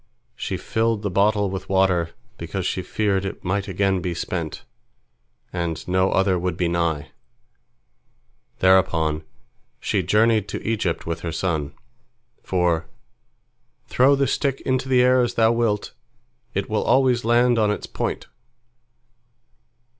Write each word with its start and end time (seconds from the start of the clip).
She 0.35 0.57
filled 0.57 1.03
the 1.03 1.11
bottle 1.11 1.51
with 1.51 1.69
water, 1.69 2.09
because 2.39 2.65
she 2.65 2.81
feared 2.81 3.23
it 3.23 3.43
might 3.43 3.67
again 3.67 4.01
be 4.01 4.15
spent, 4.15 4.65
and 5.53 5.87
no 5.87 6.09
other 6.11 6.39
would 6.39 6.57
be 6.57 6.67
nigh. 6.67 7.11
Thereupon 8.61 9.23
she 9.79 10.01
journeyed 10.01 10.47
to 10.47 10.67
Egypt 10.67 11.05
with 11.05 11.19
her 11.19 11.31
son, 11.31 11.75
for 12.41 12.87
"Throw 13.85 14.15
the 14.15 14.25
stick 14.25 14.59
into 14.61 14.89
the 14.89 15.03
air 15.03 15.21
as 15.21 15.35
thou 15.35 15.51
wilt, 15.51 15.93
it 16.55 16.67
will 16.67 16.81
always 16.81 17.23
land 17.23 17.59
on 17.59 17.69
its 17.69 17.85
point." 17.85 18.25